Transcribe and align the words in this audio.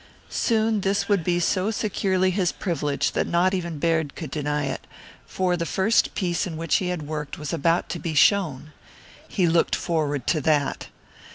Soon 0.31 0.81
this 0.81 1.07
would 1.07 1.23
be 1.23 1.39
so 1.39 1.69
securely 1.69 2.31
his 2.31 2.51
privilege 2.51 3.11
that 3.11 3.27
not 3.27 3.53
even 3.53 3.77
Baird 3.77 4.15
could 4.15 4.31
deny 4.31 4.63
it, 4.65 4.87
for 5.27 5.55
the 5.55 5.63
first 5.63 6.15
piece 6.15 6.47
in 6.47 6.57
which 6.57 6.77
he 6.77 6.87
had 6.87 7.03
worked 7.03 7.37
was 7.37 7.53
about 7.53 7.87
to 7.89 7.99
be 7.99 8.15
shown. 8.15 8.71
He 9.27 9.45
looked 9.45 9.75
forward 9.75 10.25
to 10.25 10.41
that. 10.41 10.87